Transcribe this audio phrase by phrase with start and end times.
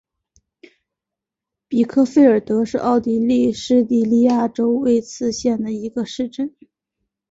[1.67, 6.55] 比克费尔德是奥地利施蒂利亚州魏茨县的一个市镇。